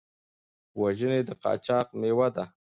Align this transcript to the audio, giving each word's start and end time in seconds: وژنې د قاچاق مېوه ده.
وژنې 0.79 1.19
د 1.27 1.29
قاچاق 1.43 1.87
مېوه 1.99 2.27
ده. 2.35 2.45